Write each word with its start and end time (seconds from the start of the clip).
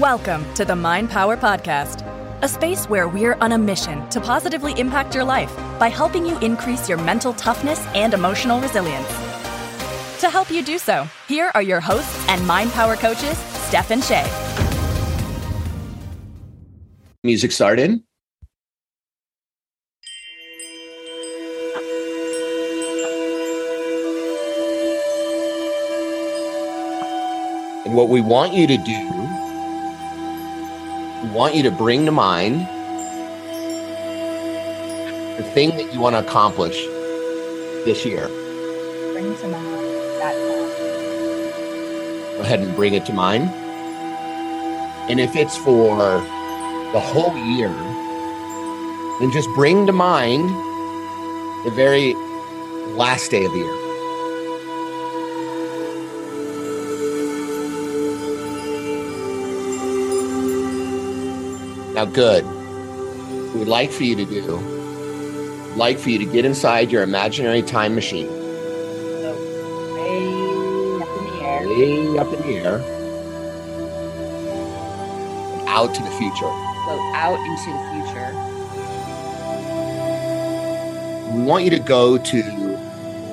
Welcome 0.00 0.52
to 0.54 0.64
the 0.64 0.74
Mind 0.74 1.08
Power 1.08 1.36
Podcast, 1.36 2.02
a 2.42 2.48
space 2.48 2.86
where 2.86 3.06
we're 3.06 3.34
on 3.34 3.52
a 3.52 3.58
mission 3.58 4.08
to 4.08 4.20
positively 4.20 4.72
impact 4.76 5.14
your 5.14 5.22
life 5.22 5.56
by 5.78 5.86
helping 5.86 6.26
you 6.26 6.36
increase 6.40 6.88
your 6.88 6.98
mental 6.98 7.32
toughness 7.32 7.78
and 7.94 8.12
emotional 8.12 8.60
resilience. 8.60 9.06
To 10.18 10.28
help 10.28 10.50
you 10.50 10.64
do 10.64 10.78
so, 10.78 11.06
here 11.28 11.52
are 11.54 11.62
your 11.62 11.78
hosts 11.78 12.28
and 12.28 12.44
Mind 12.44 12.72
Power 12.72 12.96
coaches, 12.96 13.38
Steph 13.38 13.92
and 13.92 14.02
Shay. 14.02 14.26
Music 17.22 17.52
started. 17.52 18.02
And 27.84 27.94
what 27.94 28.08
we 28.08 28.20
want 28.20 28.54
you 28.54 28.66
to 28.66 28.76
do, 28.76 29.23
want 31.34 31.56
you 31.56 31.64
to 31.64 31.72
bring 31.72 32.06
to 32.06 32.12
mind 32.12 32.60
the 35.36 35.42
thing 35.52 35.70
that 35.70 35.92
you 35.92 36.00
want 36.00 36.14
to 36.14 36.20
accomplish 36.20 36.76
this 37.84 38.06
year. 38.06 38.28
Bring 39.12 39.36
to 39.38 39.48
mind 39.48 39.66
that 40.20 40.36
thought. 40.36 42.36
Go 42.36 42.42
ahead 42.42 42.60
and 42.60 42.72
bring 42.76 42.94
it 42.94 43.04
to 43.06 43.12
mind. 43.12 43.50
And 45.10 45.18
if 45.18 45.34
it's 45.34 45.56
for 45.56 45.96
the 45.96 47.00
whole 47.00 47.36
year, 47.36 47.74
then 49.18 49.32
just 49.32 49.48
bring 49.56 49.86
to 49.86 49.92
mind 49.92 50.48
the 51.64 51.72
very 51.74 52.14
last 52.94 53.32
day 53.32 53.44
of 53.44 53.50
the 53.50 53.58
year. 53.58 53.83
Now, 62.04 62.10
good. 62.10 62.44
What 62.44 63.54
we'd 63.54 63.68
like 63.68 63.90
for 63.90 64.04
you 64.04 64.16
to 64.16 64.26
do, 64.26 64.68
like 65.76 65.98
for 65.98 66.10
you 66.10 66.18
to 66.18 66.26
get 66.26 66.44
inside 66.44 66.92
your 66.92 67.02
imaginary 67.02 67.62
time 67.62 67.94
machine, 67.94 68.36
So 69.20 69.42
way 69.94 71.00
up 71.00 71.16
in 71.18 71.24
the 71.26 71.42
air. 71.42 71.66
way 71.66 72.18
up 72.18 72.32
in 72.34 72.42
the 72.42 72.56
air, 72.58 72.86
out 75.68 75.94
to 75.94 76.02
the 76.04 76.10
future. 76.12 76.54
Float 76.84 77.06
out 77.14 77.40
into 77.40 77.72
the 77.72 77.84
future. 77.92 78.36
We 81.34 81.42
want 81.42 81.64
you 81.64 81.70
to 81.70 81.80
go 81.80 82.18
to 82.18 82.42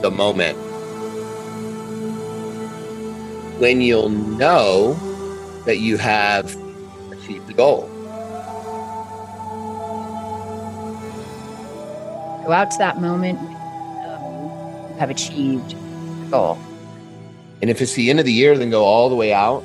the 0.01 0.11
moment 0.11 0.59
when 3.59 3.81
you'll 3.81 4.09
know 4.09 5.03
that 5.65 5.79
you 5.79 5.97
have 5.97 6.57
achieved 7.11 7.47
the 7.47 7.53
goal. 7.53 7.90
Go 12.51 12.55
out 12.55 12.71
to 12.71 12.77
that 12.79 12.99
moment 12.99 13.39
um, 13.39 13.47
you 14.91 14.99
have 14.99 15.09
achieved 15.09 15.71
the 15.71 16.31
goal. 16.31 16.57
And 17.61 17.69
if 17.69 17.81
it's 17.81 17.93
the 17.93 18.09
end 18.09 18.19
of 18.19 18.25
the 18.25 18.33
year, 18.33 18.57
then 18.57 18.69
go 18.69 18.83
all 18.83 19.07
the 19.07 19.15
way 19.15 19.31
out 19.31 19.63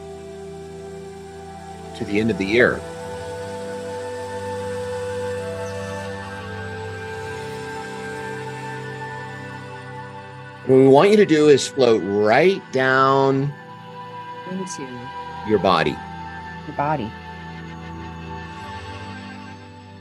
to 1.97 2.05
the 2.05 2.21
end 2.21 2.31
of 2.31 2.39
the 2.39 2.47
year. 2.47 2.77
What 10.67 10.77
we 10.77 10.87
want 10.87 11.11
you 11.11 11.17
to 11.17 11.27
do 11.27 11.49
is 11.49 11.67
float 11.67 12.01
right 12.05 12.63
down 12.71 13.53
Into 14.49 14.87
your 15.49 15.59
body. 15.59 15.97
your 16.69 16.77
body. 16.77 17.11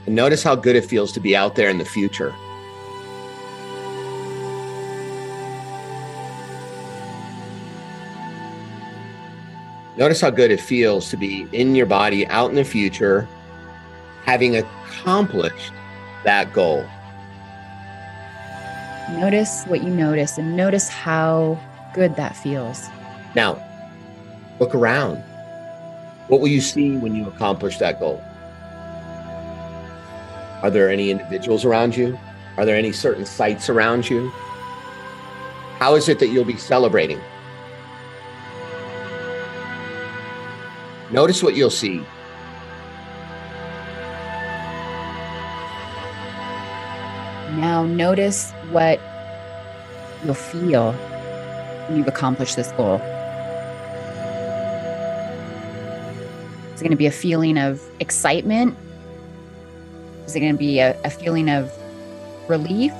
And 0.06 0.14
notice 0.14 0.44
how 0.44 0.54
good 0.54 0.76
it 0.76 0.86
feels 0.86 1.12
to 1.14 1.20
be 1.20 1.36
out 1.36 1.56
there 1.56 1.72
in 1.72 1.80
the 1.80 1.86
future. 1.86 2.32
Notice 9.98 10.20
how 10.20 10.30
good 10.30 10.52
it 10.52 10.60
feels 10.60 11.10
to 11.10 11.18
be 11.18 11.48
in 11.54 11.74
your 11.74 11.86
body 11.86 12.28
out 12.28 12.50
in 12.50 12.56
the 12.56 12.66
future, 12.66 13.28
having 14.26 14.58
accomplished 14.58 15.72
that 16.26 16.52
goal. 16.52 16.86
Notice 19.12 19.64
what 19.66 19.84
you 19.84 19.90
notice 19.90 20.38
and 20.38 20.58
notice 20.58 20.90
how 20.90 21.58
good 21.94 22.16
that 22.18 22.36
feels. 22.36 22.90
Now, 23.36 23.62
look 24.60 24.76
around. 24.76 25.24
What 26.28 26.42
will 26.42 26.50
you 26.50 26.62
see 26.62 26.98
when 26.98 27.16
you 27.16 27.28
accomplish 27.28 27.78
that 27.78 28.00
goal? 28.00 28.22
Are 30.62 30.72
there 30.72 30.90
any 30.90 31.12
individuals 31.12 31.64
around 31.64 31.96
you? 31.96 32.20
Are 32.58 32.66
there 32.66 32.76
any 32.76 32.92
certain 32.92 33.26
sights 33.26 33.70
around 33.70 34.10
you? 34.10 34.30
How 35.78 35.96
is 35.96 36.10
it 36.10 36.20
that 36.20 36.30
you'll 36.30 36.44
be 36.44 36.58
celebrating? 36.58 37.22
Notice 41.12 41.44
what 41.44 41.56
you'll 41.56 41.70
see. 41.70 42.04
Now 47.58 47.86
notice 47.86 48.52
what 48.72 49.00
you'll 50.24 50.34
feel 50.34 50.94
when 51.88 51.98
you've 51.98 52.08
accomplished 52.08 52.56
this 52.56 52.72
goal. 52.72 52.96
Is 56.74 56.82
it 56.82 56.84
going 56.84 56.92
to 56.92 56.98
be 56.98 57.06
a 57.06 57.12
feeling 57.12 57.58
of 57.58 57.82
excitement? 58.00 58.76
Is 60.26 60.36
it 60.36 60.40
going 60.40 60.54
to 60.54 60.58
be 60.60 60.80
a, 60.80 61.00
a 61.04 61.10
feeling 61.10 61.50
of 61.50 61.72
relief 62.50 62.92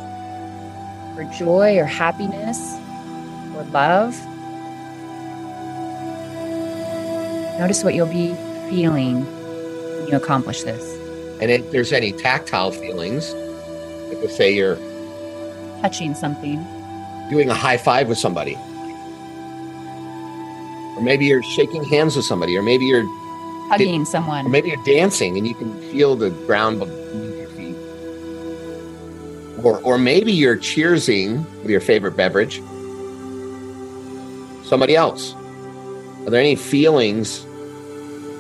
or 1.18 1.30
joy 1.38 1.78
or 1.78 1.86
happiness 1.86 2.76
or 3.56 3.64
love? 3.72 4.16
Notice 7.60 7.84
what 7.84 7.94
you'll 7.96 8.08
be 8.08 8.34
feeling 8.70 9.26
when 9.26 10.08
you 10.08 10.16
accomplish 10.18 10.64
this. 10.64 10.84
And 11.42 11.52
if 11.52 11.72
there's 11.72 11.92
any 11.94 12.12
tactile 12.12 12.72
feelings, 12.72 13.34
like 14.10 14.20
let's 14.22 14.36
say 14.36 14.54
you're 14.54 14.78
Touching 15.82 16.16
something, 16.16 16.66
doing 17.30 17.50
a 17.50 17.54
high 17.54 17.78
five 17.78 18.08
with 18.08 18.18
somebody, 18.18 18.56
or 20.96 21.02
maybe 21.02 21.26
you're 21.26 21.44
shaking 21.44 21.84
hands 21.84 22.16
with 22.16 22.26
somebody, 22.26 22.58
or 22.58 22.62
maybe 22.64 22.86
you're 22.86 23.06
hugging 23.70 24.02
Or 24.02 24.06
someone. 24.06 24.50
maybe 24.50 24.70
you're 24.70 24.84
dancing 24.84 25.38
and 25.38 25.46
you 25.48 25.54
can 25.54 25.78
feel 25.92 26.16
the 26.16 26.30
ground 26.30 26.80
beneath 26.80 27.38
your 27.38 27.50
feet. 27.50 27.76
Or, 29.64 29.80
or 29.82 29.98
maybe 29.98 30.32
you're 30.32 30.58
cheersing 30.58 31.46
with 31.62 31.70
your 31.70 31.82
favorite 31.82 32.16
beverage. 32.18 32.62
Somebody 34.68 34.96
else. 34.96 35.36
Are 36.26 36.32
there 36.32 36.40
any 36.40 36.56
feelings 36.56 37.46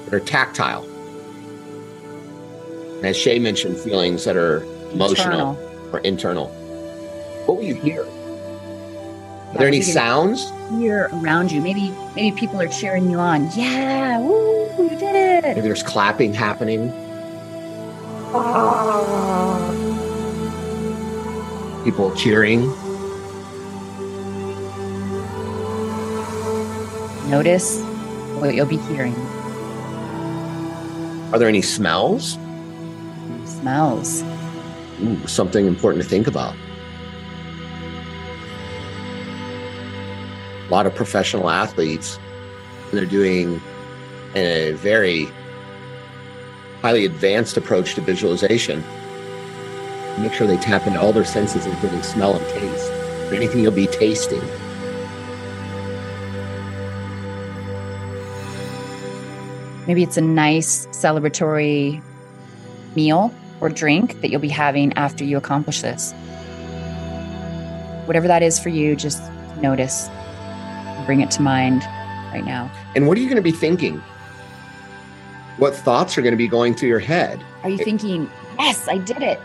that 0.06 0.14
are 0.14 0.20
tactile? 0.20 0.84
And 2.98 3.06
as 3.06 3.16
Shay 3.16 3.38
mentioned, 3.38 3.78
feelings 3.78 4.24
that 4.24 4.36
are 4.36 4.64
emotional 4.92 5.52
Internal. 5.52 5.90
or 5.94 6.00
internal. 6.00 6.48
What 7.46 7.58
will 7.58 7.64
you 7.64 7.76
hear? 7.76 8.02
Are 8.02 9.58
there 9.60 9.68
any 9.68 9.78
you 9.78 9.84
sounds? 9.84 10.50
Hear 10.72 11.10
around 11.14 11.52
you. 11.52 11.62
Maybe 11.62 11.94
maybe 12.16 12.36
people 12.36 12.60
are 12.60 12.68
cheering 12.68 13.10
you 13.10 13.20
on. 13.20 13.50
Yeah, 13.56 14.20
woo, 14.20 14.68
you 14.80 14.90
did 14.90 15.16
it. 15.16 15.44
Maybe 15.44 15.62
there's 15.62 15.84
clapping 15.84 16.34
happening. 16.34 16.92
Ah. 18.34 19.72
People 21.84 22.16
cheering. 22.16 22.74
Notice 27.28 27.82
what 28.40 28.54
you'll 28.54 28.68
be 28.68 28.78
hearing. 28.78 29.16
Are 31.34 31.40
there 31.40 31.48
any 31.48 31.62
smells? 31.64 32.38
Smells. 33.46 34.24
Ooh, 35.02 35.28
something 35.28 35.66
important 35.66 36.04
to 36.04 36.10
think 36.10 36.28
about. 36.28 36.56
A 40.68 40.70
lot 40.70 40.86
of 40.86 40.94
professional 40.94 41.50
athletes, 41.50 42.20
they're 42.92 43.06
doing 43.06 43.60
a 44.36 44.74
very 44.74 45.28
highly 46.82 47.06
advanced 47.06 47.58
approach 47.58 47.96
to 47.96 48.02
visualization. 48.02 48.84
Make 50.20 50.34
sure 50.34 50.46
they 50.46 50.58
tap 50.58 50.86
into 50.86 51.02
all 51.02 51.12
their 51.12 51.26
senses, 51.26 51.66
including 51.66 52.04
smell 52.04 52.36
and 52.36 52.48
taste. 52.50 52.92
Anything 53.34 53.62
you'll 53.62 53.72
be 53.72 53.88
tasting. 53.88 54.42
Maybe 59.88 60.04
it's 60.04 60.18
a 60.18 60.22
nice 60.22 60.88
celebratory 60.88 62.02
meal 62.96 63.34
or 63.62 63.70
drink 63.70 64.20
that 64.22 64.30
you'll 64.30 64.42
be 64.42 64.50
having 64.50 64.94
after 64.94 65.24
you 65.24 65.38
accomplish 65.38 65.82
this. 65.82 66.12
Whatever 68.06 68.28
that 68.28 68.44
is 68.44 68.60
for 68.60 68.70
you, 68.70 68.96
just 68.96 69.22
notice, 69.62 70.10
bring 71.06 71.22
it 71.22 71.32
to 71.32 71.42
mind 71.42 71.82
right 72.34 72.44
now. 72.46 72.72
And 72.96 73.08
what 73.08 73.18
are 73.18 73.22
you 73.22 73.28
going 73.28 73.38
to 73.38 73.42
be 73.42 73.52
thinking 73.52 74.02
What 75.58 75.74
thoughts 75.74 76.18
are 76.18 76.22
going 76.22 76.34
to 76.34 76.38
be 76.38 76.50
going 76.50 76.76
through 76.76 76.90
your 76.90 77.00
head? 77.00 77.42
Are 77.64 77.70
you 77.70 77.78
thinking, 77.78 78.30
yes, 78.60 78.90
I 78.90 78.98
did 78.98 79.22
it? 79.22 79.40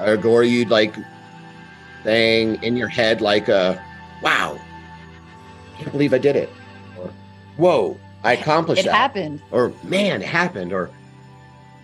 Or, 0.00 0.16
or 0.24 0.40
are 0.40 0.44
you 0.44 0.64
like 0.66 0.94
saying 2.04 2.62
in 2.62 2.76
your 2.76 2.86
head, 2.86 3.20
like, 3.20 3.48
uh, 3.48 3.76
wow, 4.22 4.56
I 5.74 5.78
can't 5.78 5.90
believe 5.90 6.14
I 6.14 6.18
did 6.18 6.36
it? 6.36 6.50
Or, 6.96 7.10
whoa, 7.56 7.98
I 8.24 8.32
accomplished 8.32 8.80
It 8.80 8.86
that. 8.86 8.94
happened. 8.94 9.42
Or, 9.50 9.72
man, 9.84 10.22
it 10.22 10.26
happened. 10.28 10.72
Or, 10.72 10.90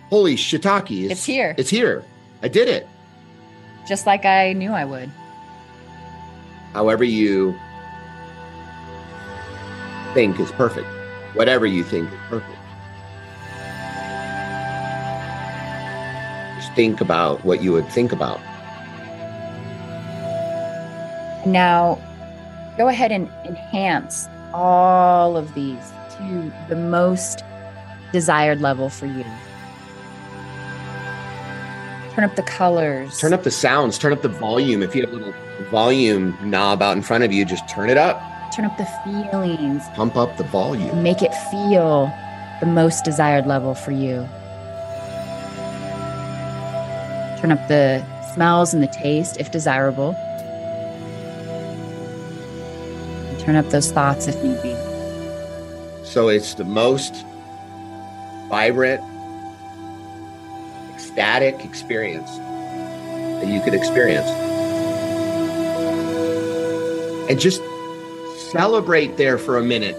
holy 0.09 0.35
shiitake. 0.35 1.09
It's 1.09 1.23
here. 1.23 1.55
It's 1.57 1.69
here. 1.69 2.03
I 2.41 2.47
did 2.47 2.67
it. 2.67 2.87
Just 3.87 4.05
like 4.07 4.25
I 4.25 4.53
knew 4.53 4.71
I 4.71 4.83
would. 4.83 5.09
However, 6.73 7.03
you 7.03 7.55
think 10.13 10.39
is 10.39 10.51
perfect. 10.53 10.87
Whatever 11.35 11.65
you 11.65 11.83
think 11.83 12.11
is 12.11 12.19
perfect. 12.27 12.57
Just 16.55 16.73
think 16.73 17.01
about 17.01 17.43
what 17.45 17.61
you 17.61 17.71
would 17.71 17.87
think 17.89 18.11
about. 18.11 18.39
Now, 21.45 21.99
go 22.77 22.87
ahead 22.87 23.11
and 23.11 23.29
enhance 23.45 24.27
all 24.53 25.37
of 25.37 25.53
these 25.53 25.91
to 26.17 26.51
the 26.69 26.75
most 26.75 27.43
desired 28.11 28.61
level 28.61 28.89
for 28.89 29.05
you. 29.05 29.25
Turn 32.13 32.25
up 32.25 32.35
the 32.35 32.43
colors. 32.43 33.19
Turn 33.19 33.33
up 33.33 33.43
the 33.43 33.51
sounds, 33.51 33.97
turn 33.97 34.11
up 34.11 34.21
the 34.21 34.27
volume. 34.27 34.83
If 34.83 34.95
you 34.95 35.01
have 35.01 35.13
a 35.13 35.15
little 35.15 35.33
volume 35.69 36.37
knob 36.43 36.81
out 36.81 36.97
in 36.97 37.03
front 37.03 37.23
of 37.23 37.31
you, 37.31 37.45
just 37.45 37.67
turn 37.69 37.89
it 37.89 37.97
up. 37.97 38.21
Turn 38.53 38.65
up 38.65 38.77
the 38.77 38.85
feelings. 39.05 39.83
Pump 39.95 40.17
up 40.17 40.35
the 40.35 40.43
volume. 40.43 41.01
Make 41.01 41.21
it 41.21 41.33
feel 41.49 42.11
the 42.59 42.65
most 42.65 43.05
desired 43.05 43.47
level 43.47 43.73
for 43.73 43.91
you. 43.91 44.27
Turn 47.39 47.51
up 47.51 47.65
the 47.69 48.05
smells 48.33 48.73
and 48.73 48.83
the 48.83 48.87
taste 48.87 49.37
if 49.39 49.51
desirable. 49.51 50.13
Turn 53.39 53.55
up 53.55 53.69
those 53.69 53.91
thoughts 53.91 54.27
if 54.27 54.35
need 54.43 54.61
be. 54.61 54.80
So 56.11 56.27
it's 56.27 56.55
the 56.55 56.65
most 56.65 57.25
vibrant, 58.49 59.01
ecstatic 60.93 61.63
experience 61.63 62.29
that 62.35 63.47
you 63.47 63.61
could 63.61 63.73
experience. 63.73 64.27
And 67.29 67.39
just 67.39 67.61
celebrate 68.51 69.15
there 69.15 69.37
for 69.37 69.57
a 69.57 69.63
minute, 69.63 69.95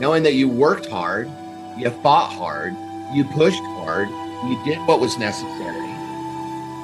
knowing 0.00 0.22
that 0.22 0.32
you 0.32 0.48
worked 0.48 0.86
hard, 0.86 1.30
you 1.76 1.90
fought 2.02 2.32
hard, 2.32 2.74
you 3.12 3.24
pushed 3.24 3.62
hard, 3.62 4.08
you 4.08 4.58
did 4.64 4.78
what 4.88 4.98
was 4.98 5.18
necessary. 5.18 5.90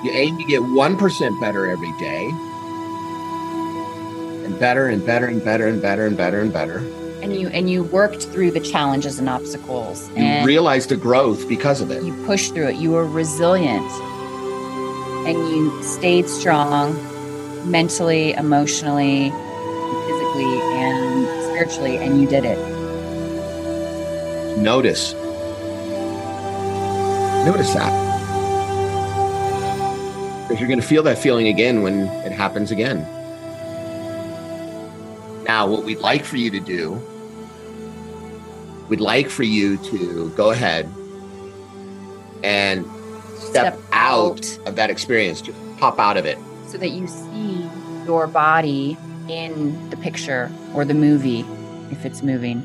You 0.04 0.10
aim 0.12 0.36
to 0.36 0.44
get 0.44 0.60
1% 0.60 1.40
better 1.40 1.66
every 1.66 1.92
day, 1.98 2.26
and 4.44 4.60
better 4.60 4.88
and 4.88 5.06
better 5.06 5.24
and 5.28 5.42
better 5.42 5.66
and 5.66 5.80
better 5.80 6.06
and 6.06 6.14
better 6.14 6.42
and 6.42 6.52
better. 6.52 6.76
And 6.76 7.05
you 7.22 7.48
and 7.48 7.70
you 7.70 7.84
worked 7.84 8.24
through 8.24 8.50
the 8.50 8.60
challenges 8.60 9.18
and 9.18 9.28
obstacles. 9.28 10.08
You 10.10 10.16
and 10.16 10.46
realize 10.46 10.86
the 10.86 10.96
growth 10.96 11.48
because 11.48 11.80
of 11.80 11.90
it. 11.90 12.02
you 12.02 12.14
pushed 12.24 12.54
through 12.54 12.68
it. 12.68 12.76
You 12.76 12.92
were 12.92 13.06
resilient. 13.06 13.90
And 15.26 15.36
you 15.50 15.82
stayed 15.82 16.28
strong 16.28 16.94
mentally, 17.70 18.32
emotionally, 18.34 19.30
physically, 20.06 20.60
and 20.74 21.26
spiritually, 21.44 21.96
and 21.98 22.20
you 22.20 22.28
did 22.28 22.44
it. 22.44 22.58
Notice. 24.58 25.14
Notice 27.44 27.74
that. 27.74 28.04
Because 30.42 30.60
you're 30.60 30.68
going 30.68 30.80
to 30.80 30.86
feel 30.86 31.02
that 31.02 31.18
feeling 31.18 31.48
again 31.48 31.82
when 31.82 32.06
it 32.24 32.32
happens 32.32 32.70
again. 32.70 33.04
Now, 35.46 35.66
what 35.66 35.84
we'd 35.84 35.98
like 35.98 36.24
for 36.24 36.36
you 36.36 36.50
to 36.50 36.60
do, 36.60 37.00
we'd 38.88 39.00
like 39.00 39.28
for 39.30 39.44
you 39.44 39.76
to 39.78 40.30
go 40.36 40.50
ahead 40.50 40.90
and 42.42 42.84
step, 43.36 43.74
Step 43.74 43.78
out, 43.92 44.40
out. 44.40 44.58
of 44.66 44.76
that 44.76 44.90
experience, 44.90 45.40
just 45.40 45.58
pop 45.78 45.98
out 45.98 46.16
of 46.16 46.26
it. 46.26 46.38
So 46.66 46.78
that 46.78 46.88
you 46.90 47.06
see 47.06 47.68
your 48.06 48.26
body 48.26 48.96
in 49.28 49.90
the 49.90 49.96
picture 49.96 50.50
or 50.74 50.84
the 50.84 50.94
movie, 50.94 51.44
if 51.90 52.04
it's 52.04 52.22
moving. 52.22 52.62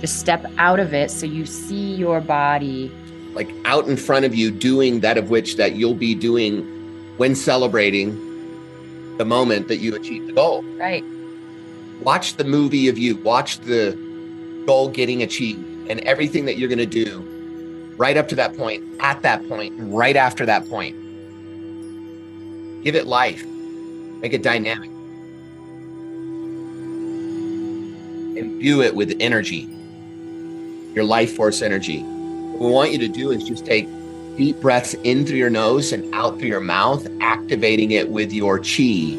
Just 0.00 0.18
step 0.18 0.44
out 0.58 0.80
of 0.80 0.92
it 0.94 1.10
so 1.10 1.26
you 1.26 1.46
see 1.46 1.94
your 1.94 2.20
body. 2.20 2.90
like 3.34 3.50
out 3.64 3.86
in 3.88 3.96
front 3.96 4.24
of 4.24 4.34
you 4.34 4.50
doing 4.50 5.00
that 5.00 5.16
of 5.18 5.30
which 5.30 5.56
that 5.56 5.74
you'll 5.74 5.94
be 5.94 6.14
doing 6.14 6.62
when 7.16 7.34
celebrating 7.34 8.10
the 9.18 9.24
moment 9.24 9.66
that 9.68 9.78
you 9.78 9.94
achieve 9.94 10.26
the 10.26 10.32
goal 10.32 10.62
Right. 10.76 11.02
Watch 12.04 12.34
the 12.34 12.44
movie 12.44 12.88
of 12.88 12.98
you. 12.98 13.16
Watch 13.16 13.58
the 13.60 13.98
goal 14.66 14.88
getting 14.88 15.22
achieved 15.22 15.90
and 15.90 16.00
everything 16.00 16.44
that 16.46 16.58
you're 16.58 16.68
going 16.68 16.78
to 16.78 16.86
do 16.86 17.20
right 17.96 18.16
up 18.16 18.28
to 18.28 18.34
that 18.34 18.56
point 18.56 18.82
at 19.00 19.22
that 19.22 19.46
point 19.48 19.74
right 19.78 20.16
after 20.16 20.46
that 20.46 20.68
point. 20.68 20.96
Give 22.82 22.94
it 22.94 23.06
life. 23.06 23.44
Make 23.46 24.32
it 24.32 24.42
dynamic. 24.42 24.90
Imbue 28.36 28.82
it 28.82 28.94
with 28.94 29.16
energy. 29.20 29.68
Your 30.94 31.04
life 31.04 31.34
force 31.34 31.62
energy. 31.62 32.00
What 32.02 32.60
we 32.60 32.70
want 32.70 32.92
you 32.92 32.98
to 32.98 33.08
do 33.08 33.30
is 33.30 33.44
just 33.44 33.66
take 33.66 33.88
deep 34.36 34.60
breaths 34.60 34.94
in 35.04 35.26
through 35.26 35.36
your 35.36 35.50
nose 35.50 35.92
and 35.92 36.12
out 36.14 36.38
through 36.38 36.48
your 36.48 36.60
mouth, 36.60 37.06
activating 37.20 37.92
it 37.92 38.08
with 38.10 38.32
your 38.32 38.58
chi, 38.58 39.16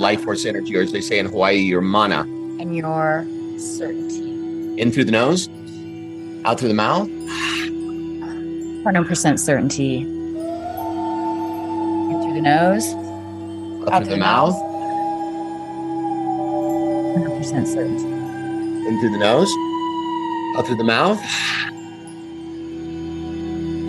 life 0.00 0.22
force 0.22 0.46
energy, 0.46 0.74
or 0.76 0.80
as 0.80 0.90
they 0.92 1.00
say 1.00 1.18
in 1.18 1.26
Hawaii, 1.26 1.58
your 1.58 1.82
mana. 1.82 2.22
And 2.58 2.74
your 2.76 3.26
certainty. 3.58 4.80
In 4.80 4.90
through 4.90 5.04
the 5.04 5.12
nose, 5.12 5.48
out 6.44 6.58
through 6.58 6.68
the 6.68 6.74
mouth. 6.74 7.08
100% 7.08 9.38
certainty. 9.38 9.98
In 9.98 10.06
through 12.22 12.34
the 12.34 12.40
nose. 12.40 12.94
Out, 13.88 14.04
through 14.04 14.12
the 14.12 14.18
mouth, 14.18 14.54
100% 17.16 17.66
certainty. 17.66 18.04
in 18.04 19.00
through 19.00 19.10
the 19.10 19.18
nose, 19.18 19.50
out 20.56 20.66
through 20.66 20.76
the 20.76 20.84
mouth, 20.84 21.18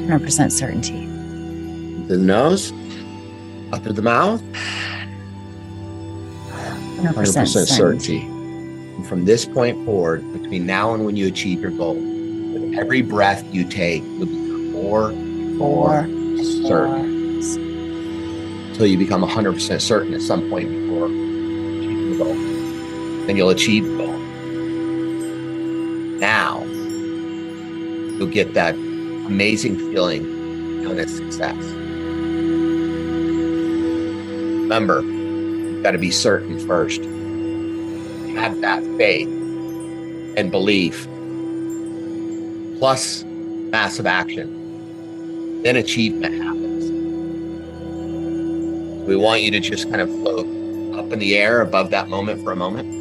100% 0.08 0.52
certainty. 0.52 1.04
in 1.04 2.06
through 2.08 2.18
the 2.18 2.24
nose, 2.24 2.72
out 3.74 3.84
through 3.84 3.94
the 3.94 4.02
mouth, 4.02 4.42
100%, 7.02 7.14
100% 7.14 7.68
certainty. 7.68 8.22
And 8.22 9.06
from 9.08 9.26
this 9.26 9.46
point 9.46 9.84
forward, 9.86 10.22
between 10.34 10.66
now 10.66 10.94
and 10.94 11.06
when 11.06 11.16
you 11.16 11.28
achieve 11.28 11.62
your 11.62 11.72
goal, 11.72 11.96
with 11.96 12.78
every 12.78 13.02
breath 13.02 13.44
you 13.54 13.68
take, 13.68 14.04
you'll 14.04 14.26
become 14.28 14.72
more, 14.72 15.12
Four, 15.58 16.08
certain. 16.68 17.42
until 18.70 18.86
you 18.88 18.98
become 18.98 19.22
100% 19.22 19.82
certain 19.82 20.14
at 20.14 20.22
some 20.22 20.50
point 20.50 20.70
before 20.70 21.06
achieving 21.06 22.12
the 22.12 22.18
goal. 22.18 22.34
Then 23.28 23.38
you'll 23.38 23.50
achieve 23.50 23.86
the 23.86 23.98
goal. 23.98 24.18
Now, 26.20 26.64
you'll 28.18 28.28
get 28.28 28.54
that 28.54 28.76
amazing 28.76 29.78
feeling 29.78 30.84
known 30.84 31.00
as 31.00 31.16
success. 31.16 31.56
Remember, 34.62 35.02
got 35.82 35.92
to 35.92 35.98
be 35.98 36.12
certain 36.12 36.60
first. 36.68 37.02
Have 38.36 38.62
that 38.62 38.84
faith 38.98 39.28
and 40.38 40.52
belief, 40.52 41.08
plus 42.80 43.24
massive 43.24 44.06
action. 44.06 45.62
Then 45.64 45.76
achievement 45.76 46.42
happens. 46.42 46.90
We 49.08 49.16
want 49.16 49.42
you 49.42 49.52
to 49.52 49.60
just 49.60 49.90
kind 49.90 50.02
of 50.02 50.10
float 50.10 50.46
up 50.96 51.12
in 51.12 51.20
the 51.20 51.38
air 51.38 51.62
above 51.62 51.90
that 51.92 52.10
moment 52.10 52.44
for 52.44 52.52
a 52.52 52.56
moment. 52.56 53.00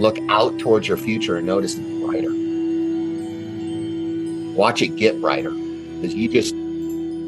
Look 0.00 0.18
out 0.28 0.58
towards 0.58 0.88
your 0.88 0.96
future 0.96 1.36
and 1.36 1.46
notice 1.46 1.76
it's 1.76 1.86
brighter. 2.04 2.32
Watch 4.56 4.80
it 4.82 4.96
get 4.96 5.20
brighter 5.20 5.50
because 5.50 6.14
you 6.14 6.28
just 6.28 6.54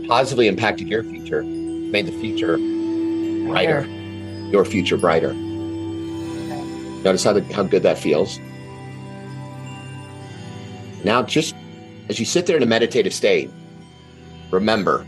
positively 0.08 0.48
impacted 0.48 0.88
your 0.88 1.04
future, 1.04 1.42
made 1.92 2.06
the 2.06 2.12
future 2.12 2.56
brighter, 3.46 3.86
your 4.50 4.64
future 4.64 4.96
brighter. 4.96 5.32
Notice 7.02 7.24
how, 7.24 7.32
the, 7.32 7.42
how 7.52 7.62
good 7.62 7.82
that 7.82 7.98
feels. 7.98 8.38
Now, 11.04 11.22
just 11.22 11.54
as 12.08 12.18
you 12.18 12.24
sit 12.24 12.46
there 12.46 12.56
in 12.56 12.62
a 12.62 12.66
meditative 12.66 13.12
state, 13.12 13.50
remember 14.50 15.06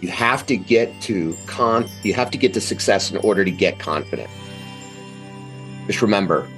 you 0.00 0.08
have 0.08 0.44
to 0.46 0.56
get 0.56 1.00
to 1.02 1.36
con 1.46 1.88
you 2.02 2.14
have 2.14 2.30
to 2.30 2.38
get 2.38 2.54
to 2.54 2.60
success 2.60 3.10
in 3.10 3.18
order 3.18 3.44
to 3.44 3.50
get 3.50 3.78
confident 3.78 4.30
just 5.86 6.02
remember 6.02 6.48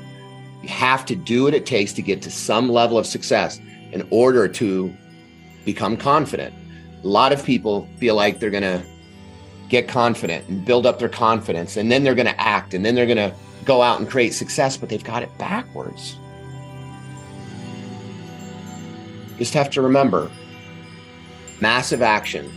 You 0.62 0.68
have 0.68 1.04
to 1.06 1.16
do 1.16 1.44
what 1.44 1.54
it 1.54 1.66
takes 1.66 1.92
to 1.94 2.02
get 2.02 2.22
to 2.22 2.30
some 2.30 2.68
level 2.68 2.98
of 2.98 3.06
success 3.06 3.60
in 3.92 4.06
order 4.10 4.48
to 4.48 4.94
become 5.64 5.96
confident. 5.96 6.54
A 7.04 7.08
lot 7.08 7.32
of 7.32 7.44
people 7.44 7.86
feel 7.98 8.14
like 8.14 8.40
they're 8.40 8.50
going 8.50 8.62
to 8.62 8.82
get 9.68 9.86
confident 9.88 10.48
and 10.48 10.64
build 10.64 10.86
up 10.86 10.98
their 10.98 11.08
confidence, 11.08 11.76
and 11.76 11.92
then 11.92 12.02
they're 12.02 12.14
going 12.14 12.26
to 12.26 12.40
act, 12.40 12.72
and 12.72 12.84
then 12.84 12.94
they're 12.94 13.06
going 13.06 13.18
to 13.18 13.34
go 13.64 13.82
out 13.82 14.00
and 14.00 14.08
create 14.08 14.32
success, 14.32 14.76
but 14.76 14.88
they've 14.88 15.04
got 15.04 15.22
it 15.22 15.36
backwards. 15.38 16.16
Just 19.38 19.52
have 19.54 19.68
to 19.70 19.82
remember 19.82 20.30
massive 21.60 22.02
action 22.02 22.50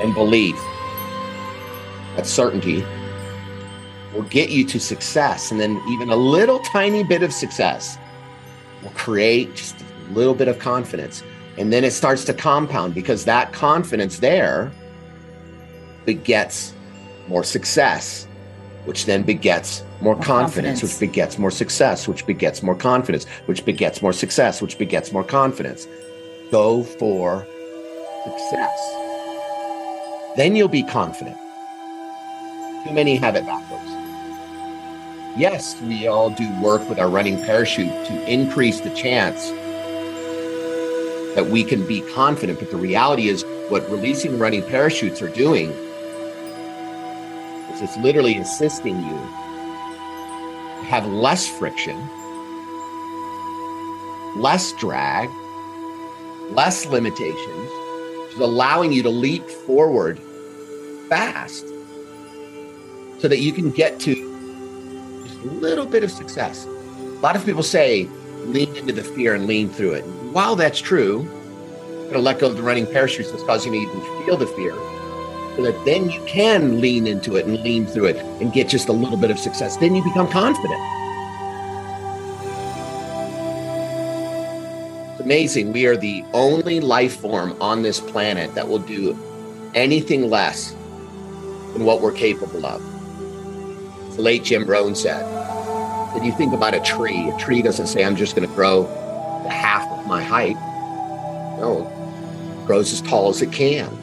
and 0.00 0.14
belief, 0.14 0.56
that 2.16 2.26
certainty 2.26 2.84
will 4.14 4.22
get 4.22 4.50
you 4.50 4.64
to 4.64 4.80
success. 4.80 5.50
And 5.50 5.60
then 5.60 5.80
even 5.88 6.10
a 6.10 6.16
little 6.16 6.60
tiny 6.60 7.02
bit 7.04 7.22
of 7.22 7.32
success 7.32 7.98
will 8.82 8.90
create 8.90 9.54
just 9.54 9.76
a 9.80 10.12
little 10.12 10.34
bit 10.34 10.48
of 10.48 10.58
confidence. 10.58 11.22
And 11.58 11.72
then 11.72 11.82
it 11.82 11.90
starts 11.90 12.24
to 12.26 12.32
compound 12.32 12.94
because 12.94 13.24
that 13.24 13.52
confidence 13.52 14.20
there 14.20 14.70
begets 16.06 16.72
more 17.26 17.42
success, 17.42 18.28
which 18.84 19.06
then 19.06 19.24
begets 19.24 19.82
more, 20.00 20.14
more 20.14 20.24
confidence, 20.24 20.80
confidence, 20.80 20.82
which 20.82 21.00
begets 21.00 21.36
more 21.36 21.50
success, 21.50 22.06
which 22.06 22.24
begets 22.26 22.62
more 22.62 22.76
confidence, 22.76 23.26
which 23.46 23.64
begets 23.64 24.00
more 24.00 24.12
success, 24.12 24.62
which 24.62 24.78
begets 24.78 25.12
more 25.12 25.24
confidence. 25.24 25.88
Go 26.52 26.84
for 26.84 27.44
success. 28.24 28.94
Then 30.36 30.54
you'll 30.54 30.68
be 30.68 30.84
confident. 30.84 31.36
Too 32.86 32.92
many 32.92 33.16
have 33.16 33.34
it 33.34 33.44
backwards. 33.44 33.90
Yes, 35.36 35.80
we 35.82 36.06
all 36.06 36.30
do 36.30 36.48
work 36.62 36.88
with 36.88 37.00
our 37.00 37.08
running 37.08 37.36
parachute 37.44 38.06
to 38.06 38.32
increase 38.32 38.80
the 38.80 38.90
chance 38.90 39.50
that 41.34 41.48
we 41.48 41.64
can 41.64 41.86
be 41.86 42.00
confident. 42.12 42.58
But 42.58 42.70
the 42.70 42.76
reality 42.76 43.28
is, 43.28 43.44
what 43.68 43.88
releasing 43.90 44.38
running 44.38 44.62
parachutes 44.62 45.20
are 45.22 45.28
doing 45.28 45.70
is 47.72 47.82
it's 47.82 47.96
literally 47.98 48.36
assisting 48.36 48.96
you 48.96 49.16
have 50.84 51.06
less 51.06 51.46
friction, 51.46 51.96
less 54.36 54.72
drag, 54.74 55.28
less 56.50 56.86
limitations, 56.86 57.70
which 58.22 58.34
is 58.34 58.40
allowing 58.40 58.92
you 58.92 59.02
to 59.02 59.10
leap 59.10 59.48
forward 59.48 60.18
fast 61.08 61.66
so 63.18 63.28
that 63.28 63.38
you 63.38 63.52
can 63.52 63.70
get 63.70 64.00
to 64.00 64.14
just 65.26 65.40
a 65.40 65.46
little 65.46 65.86
bit 65.86 66.04
of 66.04 66.10
success. 66.10 66.66
A 66.66 67.20
lot 67.20 67.36
of 67.36 67.44
people 67.44 67.62
say, 67.62 68.08
lean 68.52 68.74
into 68.76 68.92
the 68.92 69.04
fear 69.04 69.34
and 69.34 69.46
lean 69.46 69.68
through 69.70 69.92
it. 69.92 70.02
While 70.32 70.56
that's 70.56 70.80
true, 70.80 71.28
to 72.12 72.18
let 72.18 72.38
go 72.38 72.48
of 72.48 72.56
the 72.56 72.62
running 72.62 72.86
parachutes 72.86 73.30
that's 73.30 73.42
causing 73.44 73.74
you 73.74 73.86
to 73.86 73.90
even 73.90 74.24
feel 74.24 74.36
the 74.36 74.46
fear 74.46 74.72
so 75.56 75.62
that 75.62 75.84
then 75.84 76.08
you 76.10 76.24
can 76.24 76.80
lean 76.80 77.06
into 77.06 77.36
it 77.36 77.44
and 77.44 77.60
lean 77.60 77.84
through 77.84 78.06
it 78.06 78.16
and 78.40 78.52
get 78.52 78.68
just 78.68 78.88
a 78.88 78.92
little 78.92 79.16
bit 79.16 79.30
of 79.30 79.38
success. 79.38 79.76
Then 79.76 79.94
you 79.94 80.04
become 80.04 80.28
confident. 80.28 80.80
It's 85.12 85.20
amazing. 85.20 85.72
We 85.72 85.86
are 85.86 85.96
the 85.96 86.24
only 86.32 86.80
life 86.80 87.16
form 87.16 87.60
on 87.60 87.82
this 87.82 88.00
planet 88.00 88.54
that 88.54 88.68
will 88.68 88.78
do 88.78 89.18
anything 89.74 90.30
less 90.30 90.72
than 91.72 91.84
what 91.84 92.00
we're 92.00 92.12
capable 92.12 92.64
of. 92.64 92.80
Late 94.16 94.42
Jim 94.42 94.64
Rohn 94.64 94.96
said, 94.96 95.37
that 96.14 96.24
you 96.24 96.32
think 96.32 96.52
about 96.52 96.74
a 96.74 96.80
tree, 96.80 97.28
a 97.28 97.36
tree 97.38 97.62
doesn't 97.62 97.86
say, 97.86 98.04
I'm 98.04 98.16
just 98.16 98.36
going 98.36 98.48
to 98.48 98.54
grow 98.54 98.86
half 99.48 99.86
of 99.90 100.06
my 100.06 100.22
height. 100.22 100.56
No, 101.58 101.86
it 102.60 102.66
grows 102.66 102.92
as 102.92 103.02
tall 103.02 103.30
as 103.30 103.42
it 103.42 103.52
can 103.52 103.96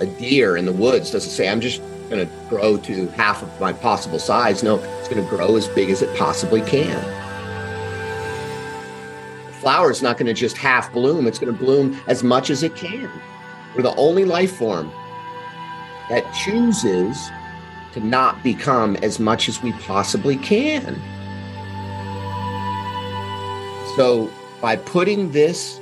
a 0.00 0.06
deer 0.06 0.56
in 0.56 0.64
the 0.64 0.72
woods 0.72 1.10
doesn't 1.10 1.30
say, 1.30 1.48
I'm 1.48 1.60
just 1.60 1.80
going 2.08 2.26
to 2.26 2.32
grow 2.48 2.78
to 2.78 3.06
half 3.08 3.42
of 3.42 3.60
my 3.60 3.72
possible 3.72 4.18
size. 4.18 4.62
No, 4.62 4.78
it's 4.98 5.08
going 5.08 5.22
to 5.22 5.28
grow 5.28 5.56
as 5.56 5.68
big 5.68 5.90
as 5.90 6.02
it 6.02 6.16
possibly 6.16 6.62
can. 6.62 7.00
The 9.46 9.52
flower 9.52 9.90
is 9.90 10.02
not 10.02 10.16
going 10.16 10.26
to 10.26 10.34
just 10.34 10.56
half 10.56 10.92
bloom, 10.92 11.26
it's 11.26 11.38
going 11.38 11.52
to 11.52 11.58
bloom 11.58 12.00
as 12.06 12.24
much 12.24 12.50
as 12.50 12.62
it 12.62 12.74
can. 12.74 13.10
We're 13.76 13.82
the 13.82 13.94
only 13.96 14.24
life 14.24 14.56
form 14.56 14.90
that 16.08 16.24
chooses 16.34 17.30
to 17.92 18.00
not 18.00 18.42
become 18.42 18.96
as 18.96 19.18
much 19.18 19.48
as 19.48 19.62
we 19.62 19.72
possibly 19.72 20.36
can. 20.36 20.94
So, 23.96 24.30
by 24.60 24.76
putting 24.76 25.32
this 25.32 25.80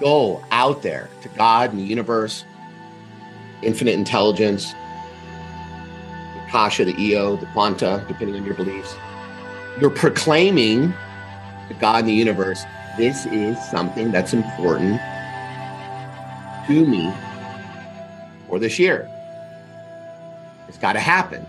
goal 0.00 0.42
out 0.50 0.82
there 0.82 1.08
to 1.22 1.28
God 1.28 1.70
and 1.70 1.78
the 1.78 1.84
universe, 1.84 2.44
infinite 3.62 3.94
intelligence, 3.94 4.72
the 4.72 6.50
Kasha, 6.50 6.86
the 6.86 6.98
Eo, 6.98 7.36
the 7.36 7.46
Quanta, 7.46 8.04
depending 8.08 8.36
on 8.36 8.44
your 8.44 8.54
beliefs. 8.54 8.94
You're 9.80 9.90
proclaiming 9.90 10.92
to 11.68 11.74
God 11.74 12.00
and 12.00 12.08
the 12.08 12.12
universe, 12.12 12.64
this 12.96 13.26
is 13.26 13.56
something 13.70 14.10
that's 14.10 14.32
important 14.32 15.00
to 16.66 16.86
me 16.86 17.12
for 18.48 18.58
this 18.58 18.78
year. 18.78 19.08
It's 20.70 20.78
got 20.78 20.94
to 20.94 21.00
happen. 21.00 21.46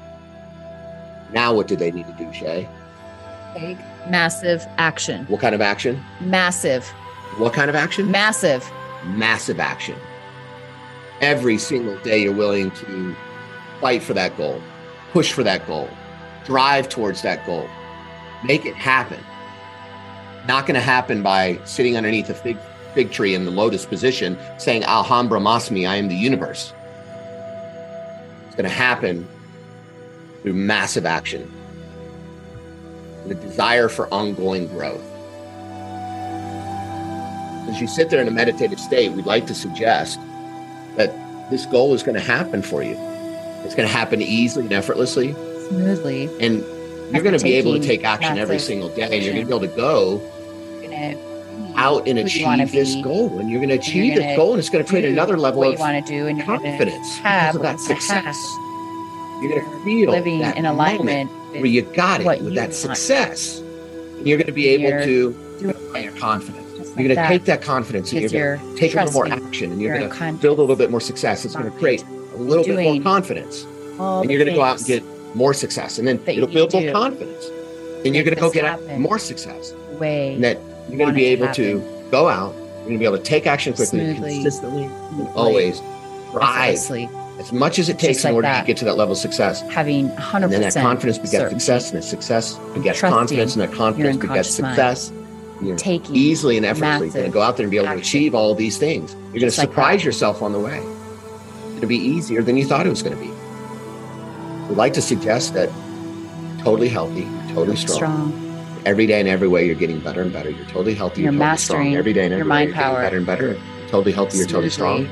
Now, 1.31 1.53
what 1.53 1.67
do 1.67 1.77
they 1.77 1.91
need 1.91 2.07
to 2.07 2.13
do, 2.13 2.31
Shay? 2.33 2.67
Take 3.55 3.77
massive 4.09 4.65
action. 4.77 5.25
What 5.27 5.39
kind 5.39 5.55
of 5.55 5.61
action? 5.61 6.03
Massive. 6.19 6.85
What 7.37 7.53
kind 7.53 7.69
of 7.69 7.75
action? 7.75 8.11
Massive. 8.11 8.69
Massive 9.05 9.59
action 9.59 9.95
every 11.21 11.57
single 11.59 11.97
day 11.99 12.23
you're 12.23 12.33
willing 12.33 12.71
to 12.71 13.15
fight 13.79 14.03
for 14.03 14.13
that 14.13 14.35
goal, 14.35 14.61
push 15.11 15.31
for 15.31 15.43
that 15.43 15.65
goal, 15.67 15.87
drive 16.45 16.89
towards 16.89 17.21
that 17.21 17.45
goal, 17.45 17.67
make 18.43 18.65
it 18.65 18.75
happen. 18.75 19.19
Not 20.47 20.65
going 20.65 20.75
to 20.75 20.81
happen 20.81 21.21
by 21.21 21.59
sitting 21.63 21.95
underneath 21.95 22.29
a 22.29 22.33
fig, 22.33 22.57
fig 22.95 23.11
tree 23.11 23.35
in 23.35 23.45
the 23.45 23.51
lotus 23.51 23.85
position 23.85 24.37
saying, 24.57 24.81
Aham 24.83 25.29
Brahmasmi, 25.29 25.87
I 25.87 25.95
am 25.95 26.09
the 26.09 26.15
universe. 26.15 26.73
It's 28.51 28.57
going 28.57 28.69
to 28.69 28.75
happen 28.75 29.25
through 30.41 30.51
massive 30.51 31.05
action, 31.05 31.49
the 33.25 33.33
desire 33.33 33.87
for 33.87 34.13
ongoing 34.13 34.67
growth. 34.67 35.01
As 37.69 37.79
you 37.79 37.87
sit 37.87 38.09
there 38.09 38.19
in 38.21 38.27
a 38.27 38.31
meditative 38.31 38.77
state, 38.77 39.13
we'd 39.13 39.25
like 39.25 39.47
to 39.47 39.55
suggest 39.55 40.19
that 40.97 41.15
this 41.49 41.65
goal 41.65 41.93
is 41.93 42.03
going 42.03 42.15
to 42.15 42.19
happen 42.19 42.61
for 42.61 42.83
you. 42.83 42.97
It's 43.63 43.73
going 43.73 43.87
to 43.87 43.93
happen 43.93 44.21
easily 44.21 44.65
and 44.65 44.73
effortlessly, 44.73 45.31
smoothly, 45.69 46.25
and 46.41 46.57
you're 47.13 47.23
going 47.23 47.37
to 47.37 47.41
be 47.41 47.53
able 47.53 47.71
to 47.71 47.79
take 47.79 48.03
action 48.03 48.37
every 48.37 48.59
single 48.59 48.89
day. 48.89 49.03
And 49.03 49.23
you're 49.23 49.33
going 49.33 49.45
to 49.45 49.49
be 49.49 49.55
able 49.55 49.61
to 49.61 49.77
go 49.77 50.17
out 51.75 52.07
and 52.07 52.19
achieve 52.19 52.71
this 52.71 52.95
goal, 52.95 53.39
and 53.39 53.49
you're 53.49 53.59
going 53.59 53.69
to 53.69 53.75
achieve 53.75 54.15
this 54.15 54.35
goal, 54.35 54.51
and 54.51 54.59
it's 54.59 54.69
going 54.69 54.83
to 54.83 54.89
create 54.89 55.05
another 55.05 55.37
level 55.37 55.63
of 55.63 55.79
want 55.79 56.05
to 56.05 56.11
do, 56.11 56.27
and 56.27 56.41
confidence 56.43 57.17
have 57.19 57.55
of 57.55 57.61
that 57.61 57.79
success. 57.79 58.37
You're 59.41 59.49
going 59.49 59.65
to 59.65 59.83
feel 59.83 60.11
living 60.11 60.41
in 60.41 60.65
alignment 60.65 61.31
where 61.53 61.65
you 61.65 61.81
got 61.81 62.21
it 62.21 62.41
with 62.43 62.55
that 62.55 62.73
success. 62.73 63.59
And 63.59 64.27
you're 64.27 64.37
going 64.37 64.47
to 64.47 64.53
be 64.53 64.67
able 64.69 65.03
to 65.03 65.35
your 65.99 66.11
confidence. 66.13 66.67
You're 66.97 67.07
going 67.07 67.15
to 67.15 67.27
take 67.27 67.45
that 67.45 67.61
confidence 67.61 68.11
and 68.11 68.21
you're 68.21 68.57
going 68.57 68.75
to 68.75 68.79
take 68.79 68.93
a 68.93 69.05
little 69.05 69.13
more 69.13 69.27
action 69.27 69.71
and 69.71 69.81
you're 69.81 69.97
going 69.97 70.09
to 70.11 70.33
build 70.41 70.59
a 70.59 70.61
little 70.61 70.75
bit 70.75 70.91
more 70.91 71.01
success. 71.01 71.45
It's 71.45 71.55
going 71.55 71.71
to 71.71 71.77
create 71.77 72.03
a 72.03 72.37
little 72.37 72.63
bit 72.63 72.83
more 72.83 73.01
confidence. 73.01 73.63
And 73.99 74.29
you're 74.29 74.39
going 74.39 74.51
to 74.51 74.57
go 74.57 74.61
out 74.63 74.77
and 74.77 74.85
get 74.85 75.03
more 75.35 75.53
success. 75.53 75.97
And 75.97 76.07
then 76.07 76.21
it'll 76.27 76.47
build 76.47 76.73
more 76.73 76.91
confidence. 76.91 77.45
And 78.05 78.15
you're 78.15 78.23
going 78.23 78.35
to 78.35 78.41
go 78.41 78.51
get 78.51 78.99
more 78.99 79.17
success. 79.19 79.73
Way 79.99 80.35
and 80.35 80.43
that 80.43 80.57
you're 80.91 80.97
going 80.97 81.09
to 81.09 81.15
be 81.15 81.25
able 81.25 81.51
to 81.53 82.07
go 82.11 82.27
out. 82.27 82.53
You're 82.53 82.85
going 82.85 82.93
to 82.93 82.99
be 82.99 83.05
able 83.05 83.17
to 83.17 83.23
take 83.23 83.47
action 83.47 83.73
quickly, 83.73 84.13
Smoothly, 84.13 84.33
consistently, 84.35 84.83
and 84.83 85.27
always 85.29 85.81
drive 86.31 86.77
as 87.39 87.51
much 87.51 87.79
as 87.79 87.89
it 87.89 87.97
takes 87.97 88.23
like 88.23 88.31
in 88.31 88.35
order 88.35 88.47
that. 88.47 88.61
to 88.61 88.67
get 88.67 88.77
to 88.77 88.85
that 88.85 88.97
level 88.97 89.13
of 89.13 89.17
success. 89.17 89.61
Having 89.69 90.09
100% 90.09 90.43
And 90.43 90.53
then 90.53 90.61
that 90.61 90.73
confidence 90.73 91.17
begets 91.17 91.31
certainty. 91.31 91.59
success, 91.59 91.91
and 91.91 92.01
that 92.01 92.05
success 92.05 92.55
begets 92.73 93.01
confidence, 93.01 93.55
and 93.55 93.61
that 93.61 93.71
confidence 93.71 94.17
begets 94.17 94.49
success. 94.49 95.09
Mind 95.11 95.21
you're 95.61 95.77
taking 95.77 96.15
easily 96.15 96.57
and 96.57 96.65
effortlessly 96.65 97.09
going 97.09 97.25
to 97.25 97.31
go 97.31 97.41
out 97.41 97.57
there 97.57 97.65
and 97.65 97.71
be 97.71 97.77
able 97.77 97.87
action. 97.87 98.01
to 98.01 98.07
achieve 98.07 98.35
all 98.35 98.55
these 98.55 98.77
things. 98.77 99.13
You're 99.13 99.41
going 99.41 99.41
to 99.41 99.51
surprise 99.51 99.99
like 99.99 100.05
yourself 100.05 100.41
on 100.41 100.53
the 100.53 100.59
way. 100.59 100.77
It's 100.77 101.67
going 101.67 101.81
to 101.81 101.87
be 101.87 101.97
easier 101.97 102.41
than 102.41 102.57
you 102.57 102.65
thought 102.65 102.85
it 102.85 102.89
was 102.89 103.03
going 103.03 103.15
to 103.15 103.21
be. 103.21 103.29
We'd 104.67 104.77
like 104.77 104.93
to 104.93 105.01
suggest 105.01 105.53
that 105.53 105.69
totally 106.63 106.89
healthy, 106.89 107.27
totally 107.53 107.75
strong. 107.75 107.95
strong. 107.95 108.50
Every 108.83 109.05
day 109.05 109.19
and 109.19 109.29
every 109.29 109.47
way, 109.47 109.65
you're 109.65 109.75
getting 109.75 109.99
better 109.99 110.21
and 110.21 110.33
better. 110.33 110.49
You're 110.49 110.65
totally 110.65 110.95
healthy. 110.95 111.21
You're, 111.21 111.33
you're 111.33 111.39
totally 111.39 111.57
strong. 111.57 111.95
Every 111.95 112.13
day 112.13 112.25
and 112.25 112.33
every 112.33 112.49
way, 112.49 112.65
you're 112.65 112.73
power. 112.73 113.01
getting 113.01 113.01
better 113.01 113.17
and 113.17 113.25
better. 113.25 113.47
You're 113.47 113.89
totally 113.89 114.11
healthy. 114.11 114.37
You're 114.39 114.47
totally 114.47 114.69
strong. 114.69 115.07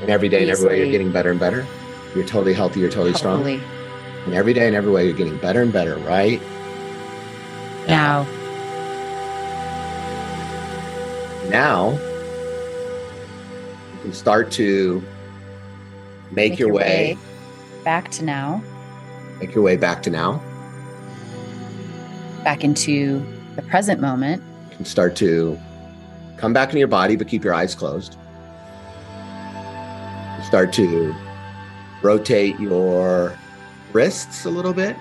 And 0.00 0.10
every 0.10 0.28
day 0.28 0.42
and 0.42 0.50
every 0.50 0.68
way, 0.68 0.78
you're 0.78 0.90
getting 0.90 1.12
better 1.12 1.30
and 1.30 1.38
better. 1.38 1.64
You're 2.16 2.26
totally 2.26 2.52
healthy. 2.52 2.80
You're 2.80 2.90
totally, 2.90 3.12
totally. 3.12 3.58
strong. 3.58 3.72
And 4.24 4.34
every 4.34 4.52
day 4.52 4.66
and 4.66 4.74
every 4.74 4.90
way, 4.90 5.04
you're 5.06 5.16
getting 5.16 5.36
better 5.38 5.62
and 5.62 5.72
better. 5.72 5.96
Right 5.98 6.40
Now. 7.86 8.26
Now, 11.48 11.90
you 13.92 14.00
can 14.02 14.12
start 14.12 14.50
to 14.52 15.02
make, 16.30 16.58
your, 16.58 16.72
way, 16.72 17.18
back 17.84 18.10
to 18.12 18.24
now, 18.24 18.62
make 19.38 19.54
your 19.54 19.62
way 19.62 19.76
back 19.76 20.02
to 20.04 20.10
now. 20.10 20.42
Back 22.44 22.64
into 22.64 23.24
the 23.56 23.62
present 23.62 24.00
moment. 24.00 24.42
You 24.70 24.76
can 24.76 24.84
start 24.84 25.16
to 25.16 25.58
come 26.36 26.52
back 26.52 26.68
into 26.70 26.78
your 26.78 26.88
body, 26.88 27.16
but 27.16 27.28
keep 27.28 27.44
your 27.44 27.54
eyes 27.54 27.74
closed. 27.74 28.16
Start 30.44 30.72
to 30.74 31.14
rotate 32.02 32.58
your 32.58 33.36
wrists 33.92 34.44
a 34.44 34.50
little 34.50 34.72
bit, 34.72 34.96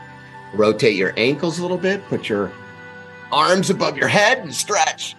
rotate 0.53 0.95
your 0.95 1.13
ankles 1.17 1.59
a 1.59 1.61
little 1.61 1.77
bit, 1.77 2.05
put 2.07 2.29
your 2.29 2.51
arms 3.31 3.69
above 3.69 3.97
your 3.97 4.07
head 4.07 4.39
and 4.39 4.53
stretch. 4.53 5.15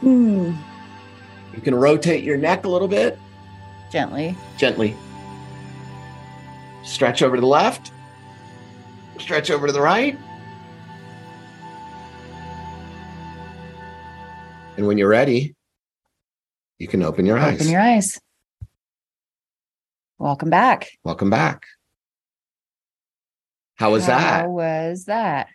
Hmm. 0.00 0.52
You 1.54 1.60
can 1.62 1.74
rotate 1.74 2.24
your 2.24 2.36
neck 2.36 2.64
a 2.64 2.68
little 2.68 2.88
bit, 2.88 3.18
Gently. 3.90 4.36
gently. 4.56 4.96
Stretch 6.84 7.22
over 7.22 7.36
to 7.36 7.40
the 7.40 7.46
left, 7.46 7.92
stretch 9.24 9.50
over 9.50 9.66
to 9.66 9.72
the 9.72 9.80
right. 9.80 10.16
And 14.76 14.86
when 14.86 14.98
you're 14.98 15.08
ready, 15.08 15.54
you 16.78 16.86
can 16.88 17.02
open 17.02 17.24
your 17.24 17.38
eyes. 17.38 17.62
Open 17.62 17.72
your 17.72 17.80
eyes. 17.80 18.20
Welcome 20.18 20.50
back. 20.50 20.90
Welcome 21.04 21.30
back. 21.30 21.64
How 23.76 23.92
was 23.92 24.04
How 24.04 24.18
that? 24.18 24.42
How 24.42 24.50
was 24.50 25.06
that? 25.06 25.46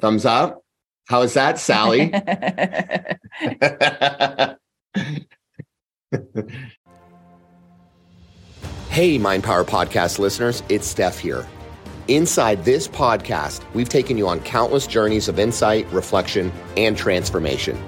Thumbs 0.00 0.24
up. 0.24 0.64
How 1.08 1.20
was 1.20 1.34
that, 1.34 1.58
Sally? 1.58 2.06
hey, 8.88 9.18
Mind 9.18 9.44
Power 9.44 9.64
Podcast 9.64 10.18
listeners, 10.18 10.62
it's 10.70 10.86
Steph 10.86 11.18
here. 11.18 11.46
Inside 12.08 12.64
this 12.64 12.88
podcast, 12.88 13.62
we've 13.74 13.88
taken 13.88 14.18
you 14.18 14.26
on 14.26 14.40
countless 14.40 14.88
journeys 14.88 15.28
of 15.28 15.38
insight, 15.38 15.86
reflection, 15.92 16.50
and 16.76 16.96
transformation. 16.96 17.80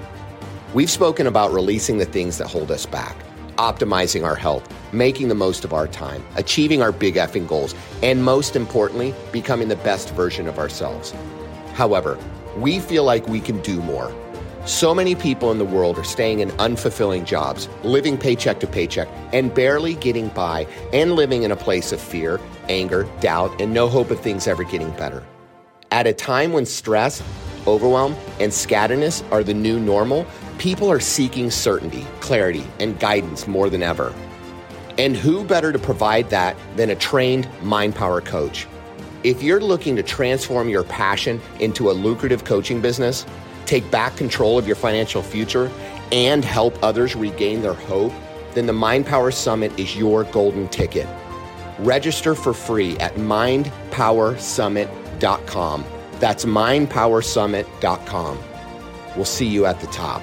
We've 0.73 0.89
spoken 0.89 1.27
about 1.27 1.51
releasing 1.51 1.97
the 1.97 2.05
things 2.05 2.37
that 2.37 2.47
hold 2.47 2.71
us 2.71 2.85
back, 2.85 3.17
optimizing 3.57 4.23
our 4.23 4.35
health, 4.35 4.73
making 4.93 5.27
the 5.27 5.35
most 5.35 5.65
of 5.65 5.73
our 5.73 5.85
time, 5.85 6.25
achieving 6.37 6.81
our 6.81 6.93
big 6.93 7.15
effing 7.15 7.45
goals, 7.45 7.75
and 8.01 8.23
most 8.23 8.55
importantly, 8.55 9.13
becoming 9.33 9.67
the 9.67 9.75
best 9.75 10.11
version 10.11 10.47
of 10.47 10.59
ourselves. 10.59 11.13
However, 11.73 12.17
we 12.55 12.79
feel 12.79 13.03
like 13.03 13.27
we 13.27 13.41
can 13.41 13.59
do 13.63 13.81
more. 13.81 14.15
So 14.65 14.95
many 14.95 15.13
people 15.13 15.51
in 15.51 15.59
the 15.59 15.65
world 15.65 15.99
are 15.99 16.03
staying 16.03 16.39
in 16.39 16.49
unfulfilling 16.53 17.23
jobs, 17.23 17.69
living 17.83 18.17
paycheck 18.17 18.59
to 18.61 18.67
paycheck, 18.67 19.07
and 19.31 19.53
barely 19.53 19.93
getting 19.93 20.29
by, 20.29 20.65
and 20.91 21.11
living 21.11 21.43
in 21.43 21.51
a 21.51 21.55
place 21.55 21.91
of 21.91 22.01
fear, 22.01 22.39
anger, 22.67 23.07
doubt, 23.19 23.61
and 23.61 23.71
no 23.71 23.87
hope 23.87 24.09
of 24.09 24.19
things 24.19 24.47
ever 24.47 24.63
getting 24.63 24.89
better. 24.93 25.23
At 25.91 26.07
a 26.07 26.13
time 26.13 26.51
when 26.51 26.65
stress, 26.65 27.21
overwhelm, 27.67 28.15
and 28.39 28.51
scatterness 28.51 29.23
are 29.29 29.43
the 29.43 29.53
new 29.53 29.79
normal, 29.79 30.25
people 30.57 30.91
are 30.91 30.99
seeking 30.99 31.51
certainty, 31.51 32.03
clarity, 32.19 32.65
and 32.79 32.99
guidance 32.99 33.45
more 33.45 33.69
than 33.69 33.83
ever. 33.83 34.15
And 34.97 35.15
who 35.15 35.43
better 35.43 35.73
to 35.73 35.79
provide 35.79 36.31
that 36.31 36.57
than 36.75 36.89
a 36.89 36.95
trained 36.95 37.47
mind 37.61 37.93
power 37.93 38.19
coach? 38.19 38.65
If 39.23 39.43
you're 39.43 39.61
looking 39.61 39.95
to 39.95 40.03
transform 40.03 40.69
your 40.69 40.83
passion 40.83 41.39
into 41.59 41.91
a 41.91 41.93
lucrative 41.93 42.45
coaching 42.45 42.81
business, 42.81 43.27
take 43.65 43.89
back 43.91 44.15
control 44.15 44.57
of 44.57 44.65
your 44.67 44.75
financial 44.75 45.21
future, 45.21 45.69
and 46.11 46.45
help 46.45 46.77
others 46.83 47.15
regain 47.15 47.61
their 47.61 47.73
hope, 47.73 48.13
then 48.53 48.65
the 48.65 48.73
Mind 48.73 49.05
Power 49.05 49.31
Summit 49.31 49.77
is 49.79 49.95
your 49.95 50.23
golden 50.25 50.67
ticket. 50.69 51.07
Register 51.79 52.35
for 52.35 52.53
free 52.53 52.97
at 52.99 53.15
mindpowersummit.com. 53.15 55.85
That's 56.19 56.45
mindpowersummit.com. 56.45 58.39
We'll 59.15 59.25
see 59.25 59.47
you 59.47 59.65
at 59.65 59.79
the 59.79 59.87
top. 59.87 60.21